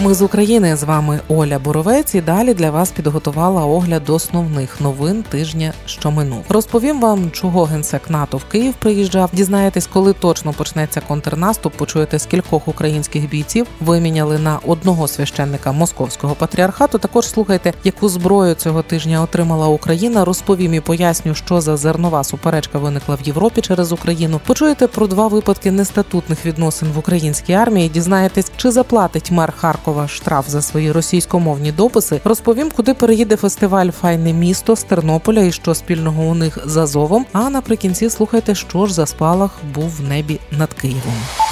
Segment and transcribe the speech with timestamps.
[0.00, 5.24] Ми з України з вами Оля Боровець і далі для вас підготувала огляд основних новин
[5.28, 6.44] тижня, що минув.
[6.48, 9.30] Розповім вам, чого генсек НАТО в Київ приїжджав.
[9.32, 11.72] Дізнаєтесь, коли точно почнеться контрнаступ.
[11.72, 16.98] Почуєте, скількох українських бійців виміняли на одного священника московського патріархату.
[16.98, 20.24] Також слухайте, яку зброю цього тижня отримала Україна.
[20.24, 24.40] Розповім і поясню, що за зернова суперечка виникла в Європі через Україну.
[24.46, 27.88] Почуєте про два випадки нестатутних відносин в українській армії.
[27.88, 33.90] Дізнаєтесь, чи заплатить мер Харкова Харкова штраф за свої російськомовні дописи, розповім, куди переїде фестиваль
[33.90, 37.26] Файне місто з Тернополя і що спільного у них з Азовом.
[37.32, 41.47] А наприкінці слухайте, що ж за спалах був в небі над Києвом.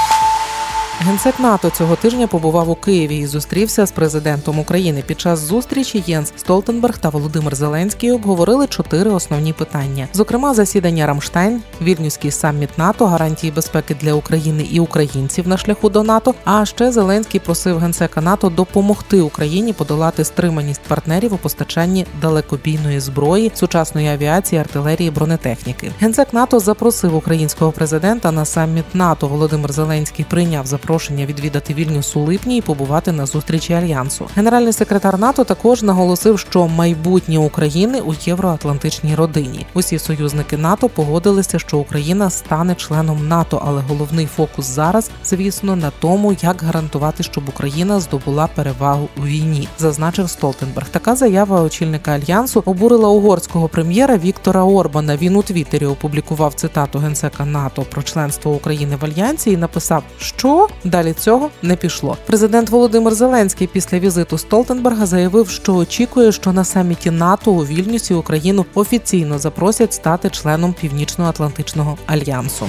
[1.01, 5.03] Генсек НАТО цього тижня побував у Києві і зустрівся з президентом України.
[5.07, 11.63] Під час зустрічі Єнс Столтенберг та Володимир Зеленський обговорили чотири основні питання: зокрема, засідання Рамштайн,
[11.83, 16.35] вільнюський саміт НАТО, гарантії безпеки для України і українців на шляху до НАТО.
[16.45, 23.53] А ще Зеленський просив генсека НАТО допомогти Україні подолати стриманість партнерів у постачанні далекобійної зброї,
[23.55, 25.93] сучасної авіації, артилерії, бронетехніки.
[26.01, 29.29] Генсек НАТО запросив українського президента на саміт НАТО.
[29.29, 34.29] Володимир Зеленський прийняв запрошення запрошення відвідати Вільнюс у липні і побувати на зустрічі альянсу.
[34.37, 39.67] Генеральний секретар НАТО також наголосив, що майбутнє України у євроатлантичній родині.
[39.75, 45.91] Усі союзники НАТО погодилися, що Україна стане членом НАТО, але головний фокус зараз, звісно, на
[46.01, 50.89] тому, як гарантувати, щоб Україна здобула перевагу у війні, зазначив Столтенберг.
[50.89, 55.17] Така заява очільника альянсу обурила угорського прем'єра Віктора Орбана.
[55.17, 60.69] Він у Твіттері опублікував цитату генсека НАТО про членство України в альянсі і написав, що
[60.87, 62.17] Далі цього не пішло.
[62.27, 68.15] Президент Володимир Зеленський після візиту Столтенберга заявив, що очікує, що на саміті НАТО у Вільнюсі
[68.15, 72.67] Україну офіційно запросять стати членом Північно-Атлантичного альянсу.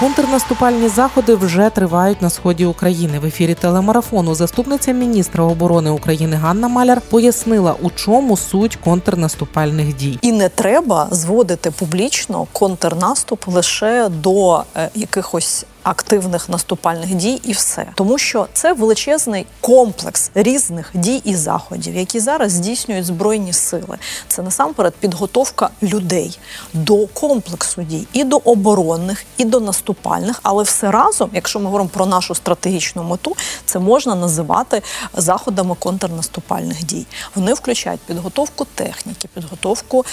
[0.00, 3.18] Контрнаступальні заходи вже тривають на сході України.
[3.18, 10.18] В ефірі телемарафону заступниця міністра оборони України Ганна Маляр пояснила, у чому суть контрнаступальних дій,
[10.22, 17.86] і не треба зводити публічно контрнаступ лише до е, якихось активних наступальних дій, і все
[17.94, 23.98] тому, що це величезний комплекс різних дій і заходів, які зараз здійснюють збройні сили.
[24.28, 26.38] Це насамперед підготовка людей
[26.72, 31.90] до комплексу дій і до оборонних, і до наступальних, але все разом, якщо ми говоримо
[31.90, 34.82] про нашу стратегічну мету, це можна називати
[35.14, 37.06] заходами контрнаступальних дій.
[37.34, 40.04] Вони включають підготовку техніки, підготовку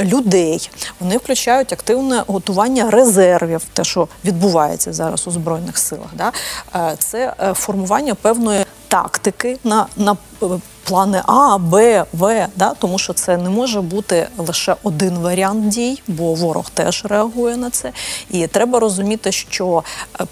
[0.00, 0.70] людей.
[1.00, 6.08] Вони включають активне готування резервів, те, що відбувається зараз у збройних силах.
[6.14, 6.32] Да?
[6.74, 10.46] Е, це е, формування певної тактики на на е,
[10.84, 12.74] плани А, Б, В, да?
[12.78, 17.70] тому що це не може бути лише один варіант дій, бо ворог теж реагує на
[17.70, 17.92] це.
[18.30, 19.82] І треба розуміти, що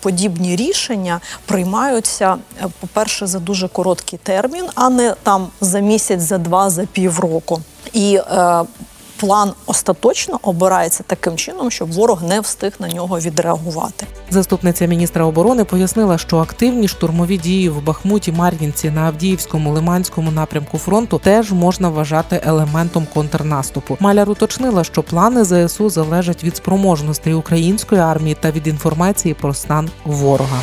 [0.01, 2.37] подібні рішення приймаються,
[2.81, 7.61] по-перше, за дуже короткий термін, а не там за місяць, за два, за півроку.
[7.93, 8.63] І е,
[9.21, 14.07] план остаточно обирається таким чином, щоб ворог не встиг на нього відреагувати.
[14.31, 20.79] Заступниця міністра оборони пояснила, що активні штурмові дії в Бахмуті, Мар'їнці на Авдіївському Лиманському напрямку
[20.79, 23.97] фронту теж можна вважати елементом контрнаступу.
[24.01, 29.91] Маляр уточнила, що плани ЗСУ залежать від спроможностей української армії та від інформації про стан
[30.05, 30.61] ворога.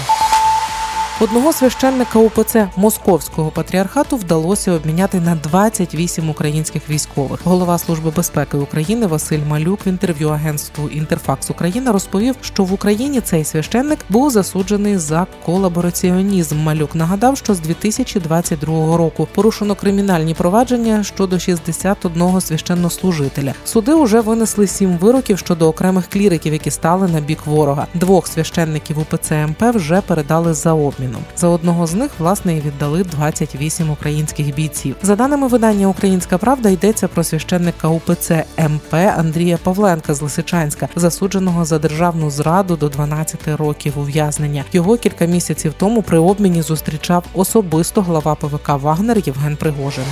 [1.21, 7.39] Одного священника УПЦ Московського патріархату вдалося обміняти на 28 українських військових.
[7.45, 13.21] Голова служби безпеки України Василь Малюк в інтерв'ю агентству Інтерфакс Україна розповів, що в Україні
[13.21, 16.57] цей священник був засуджений за колабораціонізм.
[16.57, 23.53] Малюк нагадав, що з 2022 року порушено кримінальні провадження щодо 61 священнослужителя.
[23.65, 27.87] Суди вже винесли сім вироків щодо окремих кліриків, які стали на бік ворога.
[27.93, 31.23] Двох священників УПЦ МП вже передали за обмін обміном.
[31.37, 34.95] За одного з них власне і віддали 28 українських бійців.
[35.01, 41.65] За даними видання Українська Правда йдеться про священника УПЦ МП Андрія Павленка з Лисичанська, засудженого
[41.65, 44.63] за державну зраду до 12 років ув'язнення.
[44.73, 50.05] Його кілька місяців тому при обміні зустрічав особисто глава ПВК Вагнер Євген Пригожин.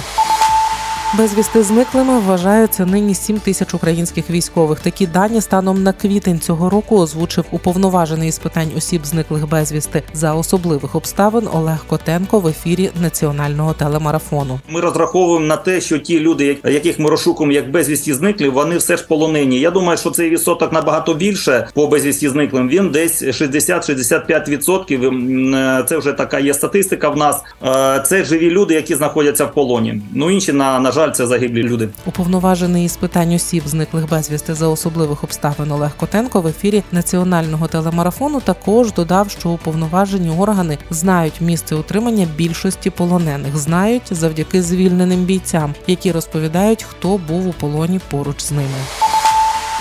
[1.17, 4.79] Безвісти зниклими вважаються нині 7 тисяч українських військових.
[4.79, 10.33] Такі дані станом на квітень цього року озвучив уповноважений із питань осіб зниклих безвісти за
[10.33, 14.59] особливих обставин Олег Котенко в ефірі національного телемарафону.
[14.69, 18.97] Ми розраховуємо на те, що ті люди, яких ми розшукуємо як безвісті зниклі, вони все
[18.97, 19.59] ж полонені.
[19.59, 22.69] Я думаю, що цей відсоток набагато більше по безвісті зниклим.
[22.69, 25.85] Він десь 60-65%.
[25.85, 27.09] Це вже така є статистика.
[27.09, 30.01] В нас е, це живі люди, які знаходяться в полоні.
[30.13, 31.89] Ну інші на на жаль жаль, це загиблі люди.
[32.05, 38.39] Уповноважений із питань осіб, зниклих безвісти за особливих обставин Олег Котенко в ефірі національного телемарафону
[38.39, 46.11] також додав, що уповноважені органи знають місце утримання більшості полонених, знають завдяки звільненим бійцям, які
[46.11, 49.22] розповідають, хто був у полоні поруч з ними.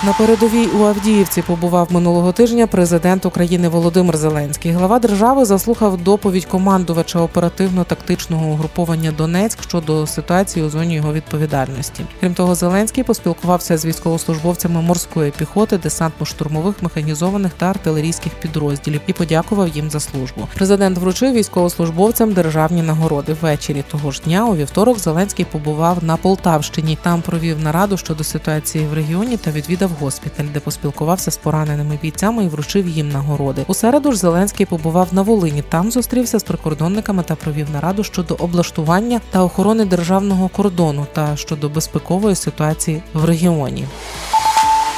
[0.05, 4.71] На передовій у Авдіївці побував минулого тижня президент України Володимир Зеленський.
[4.71, 12.05] Глава держави заслухав доповідь командувача оперативно-тактичного угруповання Донецьк щодо ситуації у зоні його відповідальності.
[12.19, 19.67] Крім того, Зеленський поспілкувався з військовослужбовцями морської піхоти, десантно-штурмових, механізованих та артилерійських підрозділів і подякував
[19.67, 20.47] їм за службу.
[20.55, 23.35] Президент вручив військовослужбовцям державні нагороди.
[23.41, 26.97] Ввечері того ж дня у вівторок Зеленський побував на Полтавщині.
[27.01, 32.43] Там провів нараду щодо ситуації в регіоні та відвідав госпіталь, де поспілкувався з пораненими бійцями
[32.43, 33.65] і вручив їм нагороди.
[33.67, 35.63] У середу ж Зеленський побував на Волині.
[35.69, 41.69] Там зустрівся з прикордонниками та провів нараду щодо облаштування та охорони державного кордону та щодо
[41.69, 43.85] безпекової ситуації в регіоні.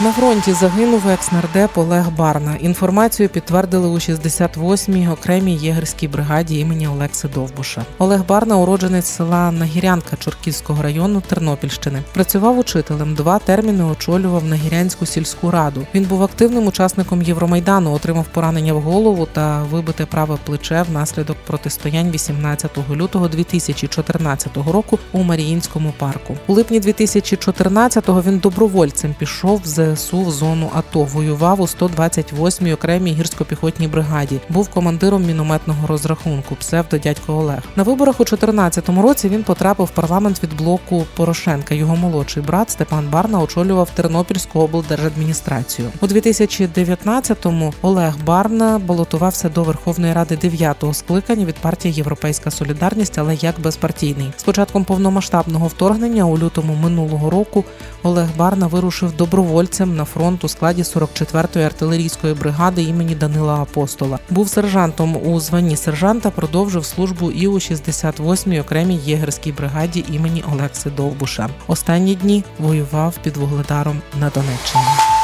[0.01, 2.55] На фронті загинув екс-нардеп Олег Барна.
[2.55, 7.85] Інформацію підтвердили у 68-й окремій єгерській бригаді імені Олекси Довбуша.
[7.97, 12.01] Олег Барна, уродженець села Нагірянка Чорківського району Тернопільщини.
[12.13, 13.15] Працював учителем.
[13.15, 15.87] Два терміни очолював Нагірянську сільську раду.
[15.95, 22.11] Він був активним учасником Євромайдану, отримав поранення в голову та вибите праве плече внаслідок протистоянь
[22.11, 26.37] 18 лютого 2014 року у Маріїнському парку.
[26.47, 31.03] У липні 2014-го він добровольцем пішов в ЗСУ в зону АТО.
[31.03, 34.39] Воював у 128-й окремій гірсько-піхотній бригаді.
[34.49, 36.55] Був командиром мінометного розрахунку.
[36.55, 37.63] Псевдо дядько Олег.
[37.75, 41.75] На виборах у 2014 році він потрапив в парламент від блоку Порошенка.
[41.75, 45.91] Його молодший брат Степан Барна очолював Тернопільську облдержадміністрацію.
[46.01, 53.35] У 2019-му Олег Барна балотувався до Верховної Ради 9-го скликання від партії Європейська Солідарність, але
[53.35, 54.33] як безпартійний.
[54.37, 57.63] З початком повномасштабного вторгнення у лютому минулого року
[58.03, 64.19] Олег Барна вирушив добровольцем на фронт у складі 44-ї артилерійської бригади імені Данила Апостола.
[64.29, 70.89] Був сержантом у званні сержанта, продовжив службу і у 68-й окремій єгерській бригаді імені Олекси
[70.89, 71.49] Довбуша.
[71.67, 75.14] Останні дні воював під вугледаром на Донеччині.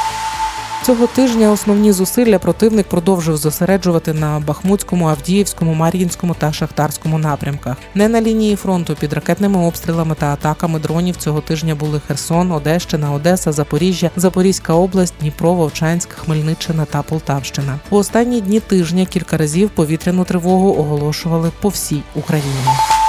[0.82, 7.76] Цього тижня основні зусилля противник продовжив зосереджувати на Бахмутському, Авдіївському, Мар'їнському та Шахтарському напрямках.
[7.94, 13.12] Не на лінії фронту під ракетними обстрілами та атаками дронів цього тижня були Херсон, Одещина,
[13.12, 17.78] Одеса, Запоріжжя, Запорізька область, Дніпро, Вовчанськ, Хмельниччина та Полтавщина.
[17.90, 23.01] У останні дні тижня кілька разів повітряну тривогу оголошували по всій Україні.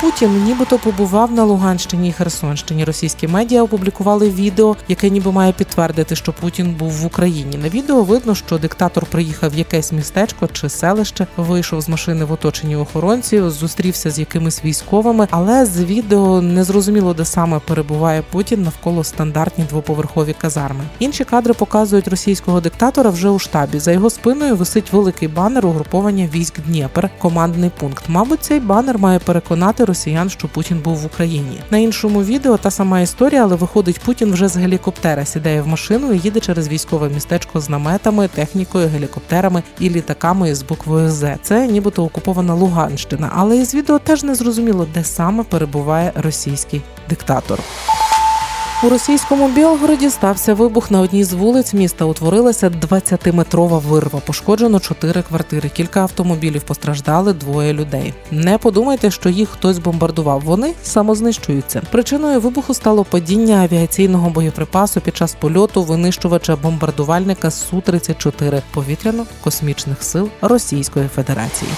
[0.00, 2.84] Путін нібито побував на Луганщині і Херсонщині.
[2.84, 7.56] Російські медіа опублікували відео, яке ніби має підтвердити, що Путін був в Україні.
[7.56, 12.32] На відео видно, що диктатор приїхав в якесь містечко чи селище, вийшов з машини в
[12.32, 18.62] оточенні охоронців, зустрівся з якимись військовими, але з відео не зрозуміло, де саме перебуває Путін
[18.62, 20.84] навколо стандартні двоповерхові казарми.
[20.98, 23.78] Інші кадри показують російського диктатора вже у штабі.
[23.78, 28.04] За його спиною висить великий банер угруповання військ Дніпр, командний пункт.
[28.08, 31.60] Мабуть, цей банер має переконати росіян, що Путін був в Україні.
[31.70, 36.12] На іншому відео та сама історія, але виходить Путін вже з гелікоптера, сідає в машину
[36.12, 41.36] і їде через військове містечко з наметами, технікою, гелікоптерами і літаками з буквою З.
[41.42, 47.58] Це нібито окупована Луганщина, але із відео теж не зрозуміло, де саме перебуває російський диктатор.
[48.82, 52.04] У російському Білгороді стався вибух на одній з вулиць міста.
[52.04, 54.20] Утворилася 20-метрова вирва.
[54.20, 55.68] Пошкоджено чотири квартири.
[55.68, 58.14] Кілька автомобілів постраждали, двоє людей.
[58.30, 60.40] Не подумайте, що їх хтось бомбардував.
[60.40, 61.82] Вони самознищуються.
[61.90, 70.28] Причиною вибуху стало падіння авіаційного боєприпасу під час польоту винищувача бомбардувальника су 34 повітряно-космічних сил
[70.40, 71.70] Російської Федерації.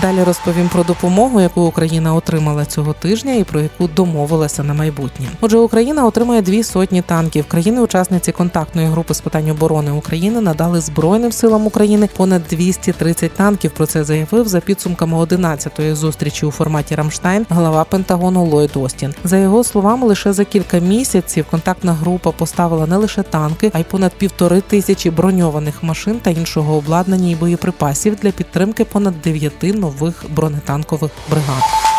[0.00, 5.26] Далі розповім про допомогу, яку Україна отримала цього тижня, і про яку домовилася на майбутнє.
[5.40, 7.44] Отже, Україна отримає дві сотні танків.
[7.48, 13.70] Країни-учасниці контактної групи з питань оборони України надали Збройним силам України понад 230 танків.
[13.70, 19.14] Про це заявив за підсумками 11-ї зустрічі у форматі Рамштайн глава Пентагону Ллойд Остін.
[19.24, 23.84] За його словами, лише за кілька місяців контактна група поставила не лише танки, а й
[23.84, 29.87] понад півтори тисячі броньованих машин та іншого обладнання і боєприпасів для підтримки понад дев'яти нових
[30.28, 31.97] бронетанкових бригад.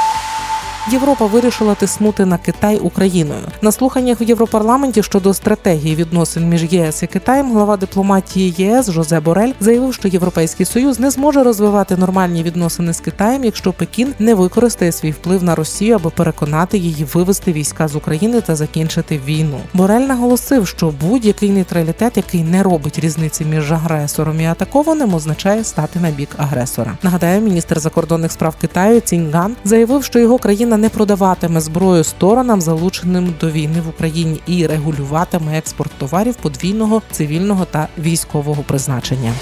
[0.91, 7.03] Європа вирішила тиснути на Китай Україною на слуханнях в Європарламенті щодо стратегії відносин між ЄС
[7.03, 7.51] і Китаєм.
[7.51, 12.99] Глава дипломатії ЄС Жозе Борель заявив, що Європейський Союз не зможе розвивати нормальні відносини з
[12.99, 17.95] Китаєм, якщо Пекін не використає свій вплив на Росію, аби переконати її вивести війська з
[17.95, 19.59] України та закінчити війну.
[19.73, 25.99] Борель наголосив, що будь-який нейтралітет, який не робить різниці між агресором і атакованим, означає стати
[25.99, 26.97] на бік агресора.
[27.03, 33.33] Нагадаю, міністр закордонних справ Китаю Ціньган заявив, що його країна не продаватиме зброю сторонам, залученим
[33.41, 39.33] до війни в Україні, і регулюватиме експорт товарів подвійного цивільного та військового призначення.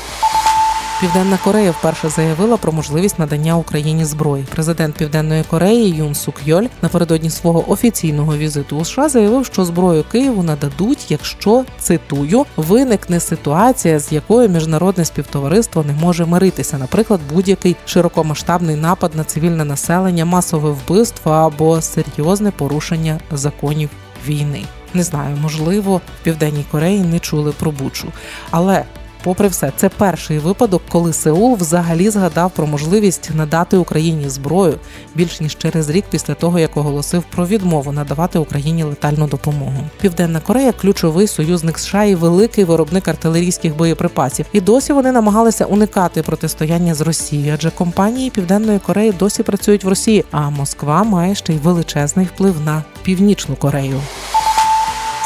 [1.02, 4.46] Південна Корея вперше заявила про можливість надання Україні зброї.
[4.52, 10.04] Президент Південної Кореї Юн Сук Йоль напередодні свого офіційного візиту у США заявив, що зброю
[10.12, 17.76] Києву нададуть, якщо цитую виникне ситуація, з якою міжнародне співтовариство не може миритися, наприклад, будь-який
[17.86, 23.90] широкомасштабний напад на цивільне населення, масове вбивство або серйозне порушення законів
[24.28, 24.64] війни.
[24.94, 28.08] Не знаю, можливо, в південній Кореї не чули про Бучу,
[28.52, 28.84] але
[29.28, 34.76] Попри все, це перший випадок, коли Сеул взагалі згадав про можливість надати Україні зброю
[35.16, 39.84] більш ніж через рік після того, як оголосив про відмову надавати Україні летальну допомогу.
[40.02, 44.46] Південна Корея ключовий союзник США і великий виробник артилерійських боєприпасів.
[44.54, 49.88] І досі вони намагалися уникати протистояння з Росією, адже компанії Південної Кореї досі працюють в
[49.88, 50.26] Росії.
[50.32, 54.02] А Москва має ще й величезний вплив на північну Корею.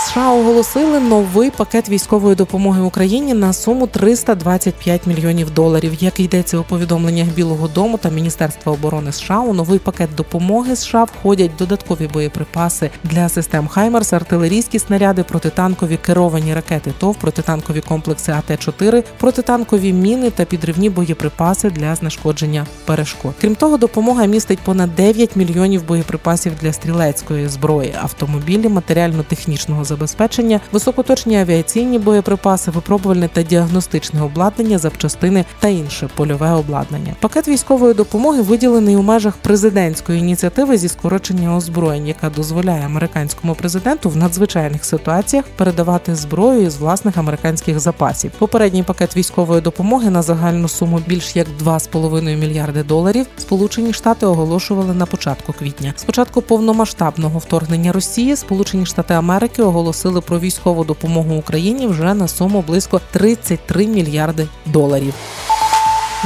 [0.06, 5.94] США оголосили новий пакет військової допомоги Україні на суму 325 мільйонів доларів.
[6.00, 11.04] Як йдеться у повідомленнях Білого Дому та Міністерства оборони США, у новий пакет допомоги США
[11.04, 19.04] входять додаткові боєприпаси для систем Хаймерс, артилерійські снаряди, протитанкові керовані ракети ТОВ, протитанкові комплекси АТ-4,
[19.18, 23.34] протитанкові міни та підривні боєприпаси для знешкодження перешкод.
[23.42, 31.40] Крім того, допомога містить понад 9 мільйонів боєприпасів для стрілецької зброї, автомобілі, матеріально-технічного забезпечення, високоточні
[31.40, 37.16] авіаційні боєприпаси, випробувальне та діагностичне обладнання, запчастини та інше польове обладнання.
[37.20, 44.10] Пакет військової допомоги виділений у межах президентської ініціативи зі скорочення озброєнь, яка дозволяє американському президенту
[44.10, 48.32] в надзвичайних ситуаціях передавати зброю із власних американських запасів.
[48.38, 53.26] Попередній пакет військової допомоги на загальну суму більш як 2,5 мільярди доларів.
[53.38, 55.94] Сполучені Штати оголошували на початку квітня.
[55.96, 59.81] Спочатку повномасштабного вторгнення Росії Сполучені Штати Америки оголосили
[60.26, 65.14] про військову допомогу Україні вже на суму близько 33 мільярди доларів.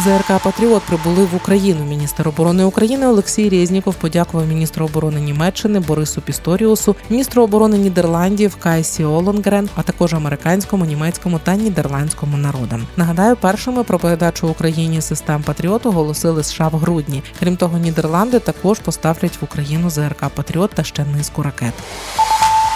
[0.03, 1.85] ЗРК Патріот прибули в Україну.
[1.85, 9.03] Міністр оборони України Олексій Резніков подякував міністру оборони Німеччини Борису Пісторіусу, міністру оборони Нідерландів Кайсі
[9.03, 12.87] Олонгрен, а також американському, німецькому та нідерландському народам.
[12.97, 17.23] Нагадаю, першими про передачу Україні систем Патріот оголосили США в грудні.
[17.39, 21.73] Крім того, Нідерланди також поставлять в Україну ЗРК Патріот та ще низку ракет.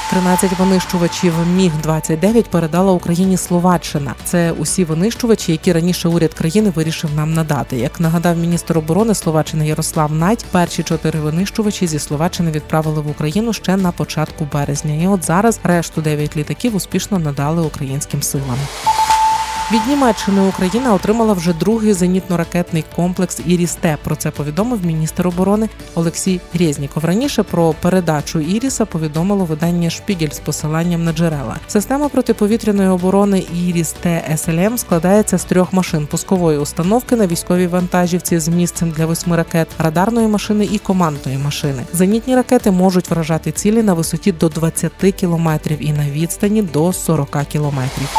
[0.09, 4.15] 13 винищувачів МіГ 29 передала Україні Словаччина.
[4.23, 7.77] Це усі винищувачі, які раніше уряд країни вирішив нам надати.
[7.77, 13.53] Як нагадав міністр оборони Словаччини Ярослав Надь, перші чотири винищувачі зі Словаччини відправили в Україну
[13.53, 15.03] ще на початку березня.
[15.03, 18.57] І от зараз решту 9 літаків успішно надали українським силам.
[19.71, 23.97] Від Німеччини Україна отримала вже другий зенітно-ракетний комплекс Іріс-Т.
[24.03, 27.05] Про це повідомив міністр оборони Олексій Резніков.
[27.05, 31.55] Раніше про передачу Іріса повідомило видання Шпігель з посиланням на джерела.
[31.67, 38.47] Система протиповітряної оборони Іріс-Т СЛМ складається з трьох машин: пускової установки на військовій вантажівці з
[38.47, 41.83] місцем для восьми ракет, радарної машини і командної машини.
[41.93, 47.38] Зенітні ракети можуть вражати цілі на висоті до 20 кілометрів і на відстані до 40
[47.51, 48.09] кілометрів.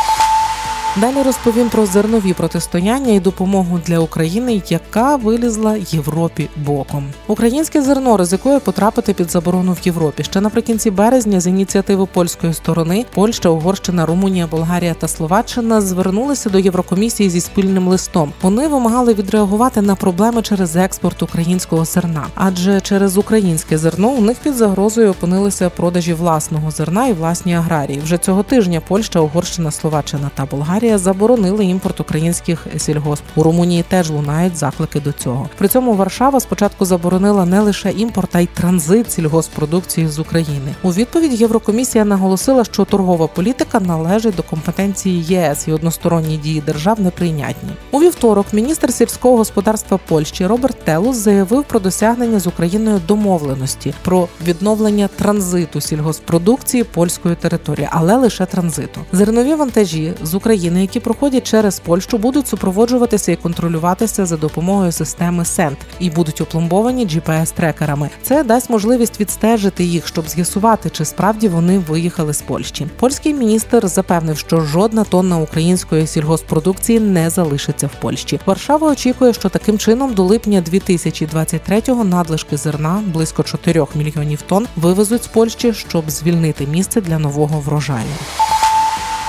[0.97, 7.05] Далі розповім про зернові протистояння і допомогу для України, яка вилізла Європі боком.
[7.27, 10.25] Українське зерно ризикує потрапити під заборону в Європі.
[10.25, 16.59] Ще наприкінці березня з ініціативи польської сторони Польща, Угорщина, Румунія, Болгарія та Словаччина звернулися до
[16.59, 18.33] Єврокомісії зі спільним листом.
[18.43, 24.37] Вони вимагали відреагувати на проблеми через експорт українського зерна, адже через українське зерно у них
[24.39, 28.01] під загрозою опинилися продажі власного зерна і власні аграрії.
[28.01, 33.25] Вже цього тижня Польща, Угорщина, Словаччина та Болгарія заборонили імпорт українських сільгосп.
[33.37, 35.49] У Румунії теж лунають заклики до цього.
[35.59, 40.75] При цьому Варшава спочатку заборонила не лише імпорт, а й транзит сільгоспродукції з України.
[40.83, 47.01] У відповідь Єврокомісія наголосила, що торгова політика належить до компетенції ЄС і односторонні дії держав
[47.01, 47.71] неприйнятні.
[47.91, 54.29] У вівторок міністр сільського господарства Польщі Роберт Телус заявив про досягнення з Україною домовленості про
[54.47, 59.01] відновлення транзиту сільгоспродукції польської території, але лише транзиту.
[59.13, 65.45] Зернові вантажі з України які проходять через Польщу, будуть супроводжуватися і контролюватися за допомогою системи
[65.45, 68.09] СЕНТ і будуть опломбовані GPS-трекерами.
[68.23, 72.87] Це дасть можливість відстежити їх, щоб з'ясувати, чи справді вони виїхали з Польщі.
[73.01, 78.41] Польський міністр запевнив, що жодна тонна української сільгоспродукції не залишиться в Польщі.
[78.47, 85.25] Варшава очікує, що таким чином до липня 2023-го надлишки зерна близько 4 мільйонів тонн вивезуть
[85.25, 88.60] з Польщі, щоб звільнити місце для нового врожаю.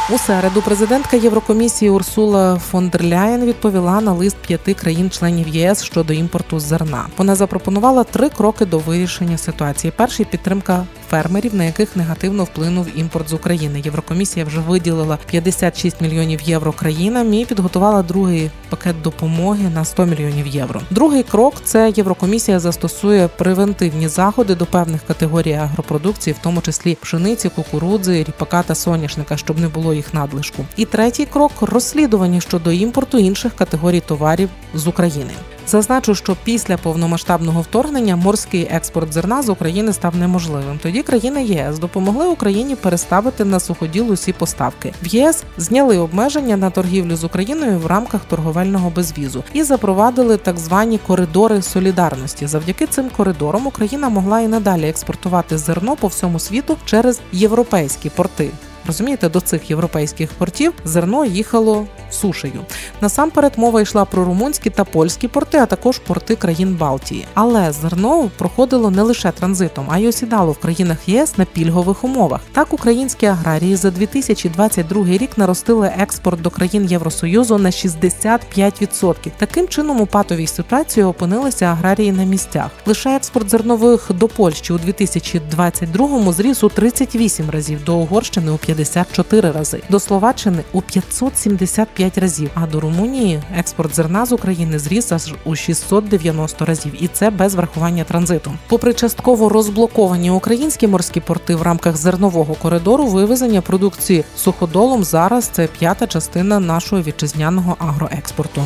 [0.10, 6.13] У середу президентка Єврокомісії Урсула фон дер Ляєн відповіла на лист п'яти країн-членів ЄС щодо
[6.13, 7.05] імпорту зерна.
[7.17, 9.93] Вона запропонувала три кроки до вирішення ситуації.
[9.96, 13.82] Перший підтримка фермерів, на яких негативно вплинув імпорт з України.
[13.86, 20.48] Єврокомісія вже виділила 56 мільйонів євро країнам і підготувала другий пакет допомоги на 100 мільйонів
[20.48, 20.82] євро.
[20.89, 27.50] Другий крок це Єврокомісія застосує превентивні заходи до певних категорій агропродукції, в тому числі пшениці,
[27.50, 30.65] кукурудзи, ріпака та соняшника, щоб не було їх надлишку.
[30.75, 35.32] І третій крок розслідування щодо імпорту інших категорій товарів з України.
[35.72, 40.80] Зазначу, що після повномасштабного вторгнення морський експорт зерна з України став неможливим.
[40.84, 44.94] Тоді країни ЄС допомогли Україні переставити на суходіл усі поставки.
[45.04, 50.58] В ЄС зняли обмеження на торгівлю з Україною в рамках торговельного безвізу і запровадили так
[50.58, 52.48] звані коридори солідарності.
[52.48, 58.51] Завдяки цим коридорам Україна могла і надалі експортувати зерно по всьому світу через європейські порти.
[58.88, 62.66] Розумієте, до цих європейських портів зерно їхало сушею.
[63.02, 67.26] Насамперед мова йшла про румунські та польські порти, а також порти країн Балтії.
[67.34, 72.42] Але зерно проходило не лише транзитом, а й осідало в країнах єС на пільгових умовах.
[72.54, 79.32] Так українські аграрії за 2022 рік наростили експорт до країн Євросоюзу на 65%.
[79.38, 82.72] Таким чином у патовій ситуації опинилися аграрії на місцях.
[82.86, 89.51] Лише експорт зернових до Польщі у 2022 зріс у 38 разів, до Угорщини у 54
[89.51, 92.50] рази, до Словаччини у 575 разів.
[92.54, 97.56] А до Румунії експорт зерна з України зріс аж у 690 разів, і це без
[97.56, 98.54] врахування транзиту.
[98.68, 105.68] Попри частково розблоковані українські морські порти в рамках зернового коридору, вивезення продукції суходолом зараз це
[105.68, 108.62] п'ята частина нашого вітчизняного агроекспорту.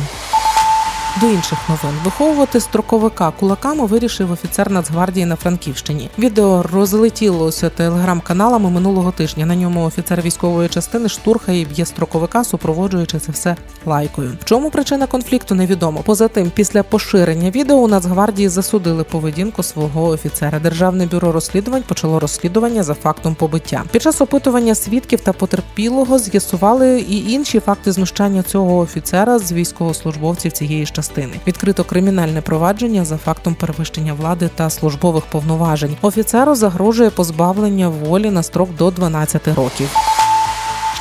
[1.20, 6.10] До інших новин виховувати строковика кулаками вирішив офіцер Нацгвардії на Франківщині.
[6.18, 9.46] Відео розлетілося телеграм-каналами минулого тижня.
[9.46, 13.56] На ньому офіцер військової частини штурхає і б'є строковика, супроводжуючи це все
[13.86, 14.30] лайкою.
[14.40, 16.02] В чому причина конфлікту невідомо.
[16.02, 20.58] Поза тим, після поширення відео у Нацгвардії засудили поведінку свого офіцера.
[20.58, 23.84] Державне бюро розслідувань почало розслідування за фактом побиття.
[23.90, 30.52] Під час опитування свідків та потерпілого з'ясували і інші факти знущання цього офіцера з військовослужбовців
[30.52, 31.40] цієї ж частини.
[31.46, 35.96] Відкрито кримінальне провадження за фактом перевищення влади та службових повноважень.
[36.02, 39.88] Офіцеру загрожує позбавлення волі на строк до 12 років.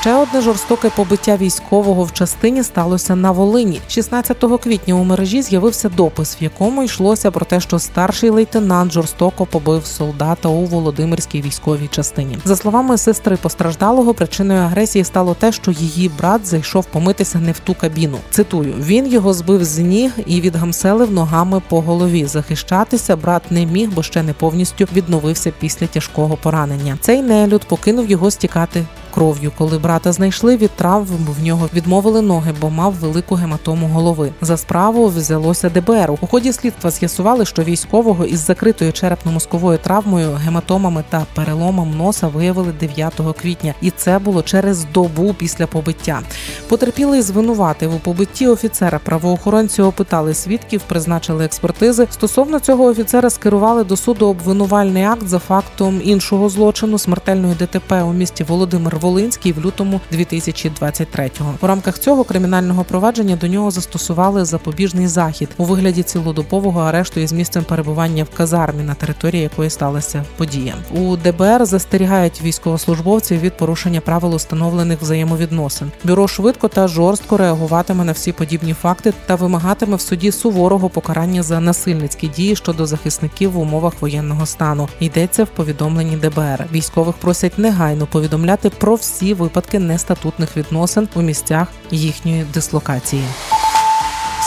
[0.05, 3.81] Ще одне жорстоке побиття військового в частині сталося на Волині.
[3.87, 9.45] 16 квітня у мережі з'явився допис, в якому йшлося про те, що старший лейтенант жорстоко
[9.45, 12.37] побив солдата у Володимирській військовій частині.
[12.45, 17.59] За словами сестри постраждалого, причиною агресії стало те, що її брат зайшов помитися не в
[17.59, 18.17] ту кабіну.
[18.29, 22.25] Цитую: він його збив з ніг і відгамселив ногами по голові.
[22.25, 26.97] Захищатися брат не міг, бо ще не повністю відновився після тяжкого поранення.
[27.01, 29.51] Цей нелюд покинув його стікати кров'ю.
[29.57, 34.31] Коли брата знайшли від травм, в нього відмовили ноги, бо мав велику гематому голови.
[34.41, 36.11] За справу взялося ДБР.
[36.21, 42.71] У ході слідства з'ясували, що військового із закритою черепно-мозковою травмою, гематомами та переломом носа виявили
[42.79, 46.21] 9 квітня, і це було через добу після побиття.
[46.69, 48.99] Потерпілий звинуватив у побитті офіцера.
[49.03, 52.07] Правоохоронці опитали свідків, призначили експертизи.
[52.11, 58.13] Стосовно цього офіцера скерували до суду обвинувальний акт за фактом іншого злочину смертельної ДТП у
[58.13, 61.53] місті Володимир Волинський в лютому 2023-го.
[61.61, 67.33] У рамках цього кримінального провадження до нього застосували запобіжний захід у вигляді цілодобового арешту із
[67.33, 70.75] місцем перебування в казармі, на території якої сталася подія.
[70.91, 75.91] У ДБР застерігають військовослужбовців від порушення правил установлених взаємовідносин.
[76.03, 81.43] Бюро швидко та жорстко реагуватиме на всі подібні факти та вимагатиме в суді суворого покарання
[81.43, 84.89] за насильницькі дії щодо захисників в умовах воєнного стану.
[84.99, 86.65] Йдеться в повідомленні ДБР.
[86.71, 93.23] Військових просять негайно повідомляти про всі випадки нестатутних відносин у місцях їхньої дислокації.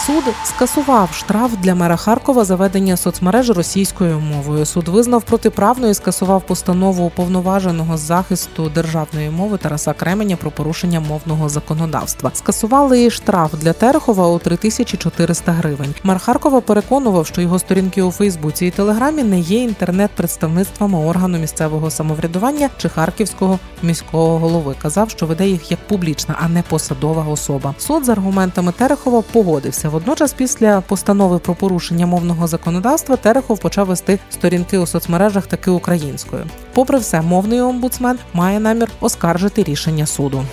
[0.06, 4.66] Суд скасував штраф для мера Харкова за ведення соцмереж російською мовою.
[4.66, 11.00] Суд визнав протиправною і скасував постанову уповноваженого з захисту державної мови Тараса Кременя про порушення
[11.00, 12.30] мовного законодавства.
[12.34, 15.94] Скасували і штраф для Терехова у 3400 гривень.
[16.02, 21.90] Мер Харкова переконував, що його сторінки у Фейсбуці і Телеграмі не є інтернет-представництвами органу місцевого
[21.90, 24.74] самоврядування чи харківського міського голови.
[24.82, 27.74] Казав, що веде їх як публічна, а не посадова особа.
[27.78, 29.87] Суд з аргументами Терехова погодився.
[29.88, 36.46] Водночас, після постанови про порушення мовного законодавства, Терехов почав вести сторінки у соцмережах таки українською.
[36.72, 40.44] Попри все, мовний омбудсмен має намір оскаржити рішення суду.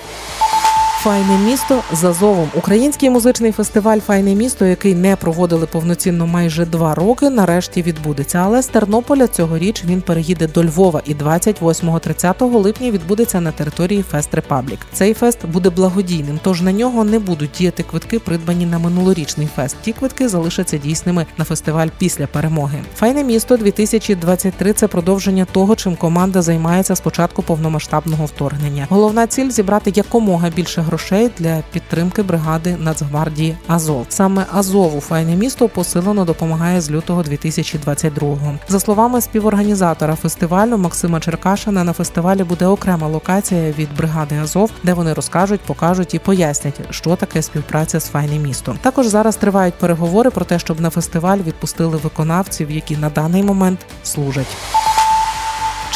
[1.06, 2.50] Файне місто за Зовом.
[2.56, 8.38] Український музичний фестиваль Файне місто, який не проводили повноцінно майже два роки, нарешті відбудеться.
[8.38, 14.36] Але з Тернополя цьогоріч він переїде до Львова і 28-30 липня відбудеться на території Фест
[14.36, 14.80] Репаблік.
[14.94, 19.76] Цей фест буде благодійним, тож на нього не будуть діяти квитки, придбані на минулорічний фест.
[19.82, 22.80] Ті квитки залишаться дійсними на фестиваль після перемоги.
[22.96, 28.88] Файне місто 2023– це продовження того, чим команда займається з початку повномасштабного вторгнення.
[28.90, 30.95] Головна ціль зібрати якомога більше грошей
[31.38, 34.06] для підтримки бригади Нацгвардії Азов.
[34.10, 38.60] Саме Азову файне місто посилено допомагає з лютого 2022-го.
[38.68, 44.94] За словами співорганізатора фестивалю Максима Черкашина, на фестивалі буде окрема локація від бригади Азов, де
[44.94, 48.76] вони розкажуть, покажуть і пояснять, що таке співпраця з файне місто.
[48.82, 53.80] Також зараз тривають переговори про те, щоб на фестиваль відпустили виконавців, які на даний момент
[54.04, 54.48] служать.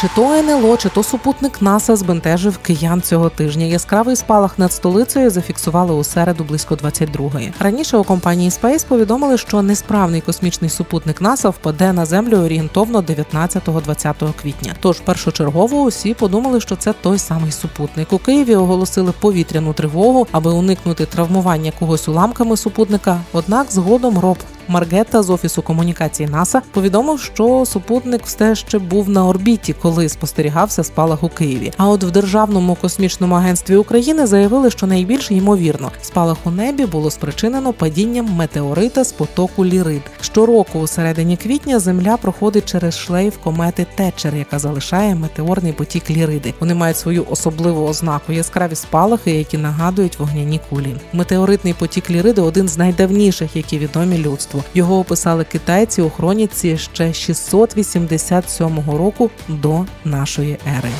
[0.00, 3.64] Чи то НЛО, чи то супутник НАСА збентежив киян цього тижня.
[3.64, 7.52] Яскравий спалах над столицею зафіксували у середу близько 22-ї.
[7.58, 14.32] Раніше у компанії Space повідомили, що несправний космічний супутник НАСА впаде на землю орієнтовно 19-20
[14.42, 14.74] квітня.
[14.80, 18.12] Тож першочергово усі подумали, що це той самий супутник.
[18.12, 23.20] У Києві оголосили повітряну тривогу, аби уникнути травмування когось уламками супутника.
[23.32, 24.38] Однак згодом роб
[24.70, 30.84] Маргетта з офісу комунікації НАСА повідомив, що супутник все ще був на орбіті, коли спостерігався
[30.84, 31.72] спалах у Києві.
[31.76, 37.10] А от в Державному космічному агентстві України заявили, що найбільш ймовірно спалах у небі було
[37.10, 40.02] спричинено падінням метеорита з потоку Лірид.
[40.20, 46.54] Щороку у середині квітня Земля проходить через шлейф комети Тетчер, яка залишає метеорний потік Ліриди.
[46.60, 50.96] Вони мають свою особливу ознаку яскраві спалахи, які нагадують вогняні кулі.
[51.12, 54.59] Метеоритний потік Ліриди один з найдавніших, які відомі людству.
[54.74, 60.90] Його описали китайці у хроніці ще 687 року до нашої ери.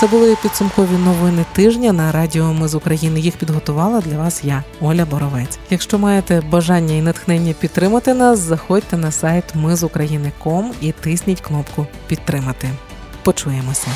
[0.00, 3.20] Це були підсумкові новини тижня на радіо Ми з України.
[3.20, 5.58] Їх підготувала для вас я, Оля Боровець.
[5.70, 11.40] Якщо маєте бажання і натхнення підтримати нас, заходьте на сайт ми з України.ком і тисніть
[11.40, 12.68] кнопку Підтримати.
[13.22, 13.88] Почуємося.